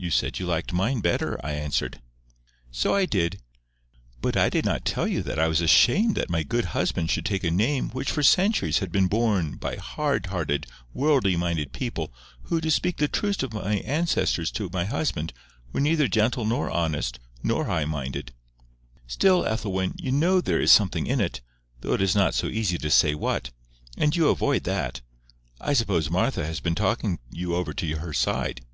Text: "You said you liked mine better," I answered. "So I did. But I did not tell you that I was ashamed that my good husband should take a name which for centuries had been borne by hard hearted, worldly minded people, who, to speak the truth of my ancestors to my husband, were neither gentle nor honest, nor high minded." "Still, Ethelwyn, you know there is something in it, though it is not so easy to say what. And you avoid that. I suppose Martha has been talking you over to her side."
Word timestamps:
"You 0.00 0.10
said 0.12 0.38
you 0.38 0.46
liked 0.46 0.72
mine 0.72 1.00
better," 1.00 1.44
I 1.44 1.52
answered. 1.54 2.00
"So 2.70 2.94
I 2.94 3.04
did. 3.04 3.42
But 4.20 4.36
I 4.36 4.48
did 4.48 4.64
not 4.64 4.84
tell 4.84 5.08
you 5.08 5.24
that 5.24 5.40
I 5.40 5.48
was 5.48 5.60
ashamed 5.60 6.14
that 6.14 6.30
my 6.30 6.44
good 6.44 6.66
husband 6.66 7.10
should 7.10 7.26
take 7.26 7.42
a 7.42 7.50
name 7.50 7.90
which 7.90 8.08
for 8.08 8.22
centuries 8.22 8.78
had 8.78 8.92
been 8.92 9.08
borne 9.08 9.56
by 9.56 9.74
hard 9.74 10.26
hearted, 10.26 10.68
worldly 10.94 11.36
minded 11.36 11.72
people, 11.72 12.12
who, 12.42 12.60
to 12.60 12.70
speak 12.70 12.98
the 12.98 13.08
truth 13.08 13.42
of 13.42 13.52
my 13.52 13.78
ancestors 13.78 14.52
to 14.52 14.70
my 14.72 14.84
husband, 14.84 15.32
were 15.72 15.80
neither 15.80 16.06
gentle 16.06 16.44
nor 16.44 16.70
honest, 16.70 17.18
nor 17.42 17.64
high 17.64 17.84
minded." 17.84 18.32
"Still, 19.08 19.44
Ethelwyn, 19.44 19.94
you 19.98 20.12
know 20.12 20.40
there 20.40 20.60
is 20.60 20.70
something 20.70 21.08
in 21.08 21.20
it, 21.20 21.40
though 21.80 21.94
it 21.94 22.00
is 22.02 22.14
not 22.14 22.36
so 22.36 22.46
easy 22.46 22.78
to 22.78 22.88
say 22.88 23.16
what. 23.16 23.50
And 23.96 24.14
you 24.14 24.28
avoid 24.28 24.62
that. 24.62 25.00
I 25.60 25.72
suppose 25.72 26.08
Martha 26.08 26.46
has 26.46 26.60
been 26.60 26.76
talking 26.76 27.18
you 27.32 27.56
over 27.56 27.72
to 27.74 27.96
her 27.96 28.12
side." 28.14 28.64